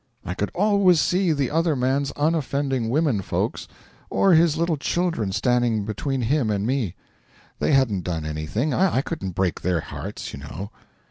I 0.25 0.33
could 0.33 0.49
always 0.55 0.99
see 0.99 1.31
the 1.31 1.51
other 1.51 1.75
man's 1.75 2.09
unoffending 2.13 2.89
women 2.89 3.21
folks 3.21 3.67
or 4.09 4.33
his 4.33 4.57
little 4.57 4.75
children 4.75 5.31
standing 5.31 5.85
between 5.85 6.23
him 6.23 6.49
and 6.49 6.65
me. 6.65 6.95
They 7.59 7.73
hadn't 7.73 8.05
done 8.05 8.25
anything 8.25 8.73
I 8.73 9.01
couldn't 9.01 9.35
break 9.35 9.61
their 9.61 9.81
hearts, 9.81 10.33
you 10.33 10.39
know.' 10.39 10.71